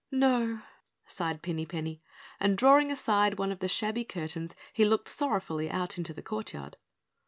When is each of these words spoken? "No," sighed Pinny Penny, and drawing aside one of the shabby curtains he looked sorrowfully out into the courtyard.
"No," 0.09 0.61
sighed 1.05 1.43
Pinny 1.43 1.67
Penny, 1.67 2.01
and 2.39 2.57
drawing 2.57 2.91
aside 2.91 3.37
one 3.37 3.51
of 3.51 3.59
the 3.59 3.67
shabby 3.67 4.03
curtains 4.03 4.55
he 4.73 4.83
looked 4.83 5.07
sorrowfully 5.07 5.69
out 5.69 5.99
into 5.99 6.11
the 6.11 6.23
courtyard. 6.23 6.75